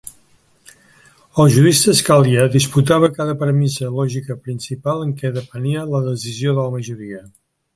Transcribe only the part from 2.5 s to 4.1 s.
disputava cada premissa